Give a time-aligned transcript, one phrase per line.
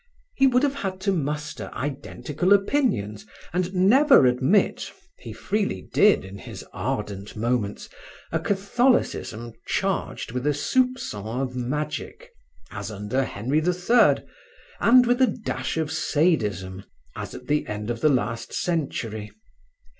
[0.33, 6.39] He would have had to muster identical opinions and never admit (he freely did in
[6.39, 7.87] his ardent moments)
[8.31, 12.31] a Catholicism charged with a soupcon of magic,
[12.71, 14.25] as under Henry the Third,
[14.79, 16.83] and with a dash of sadism,
[17.15, 19.29] as at the end of the last century.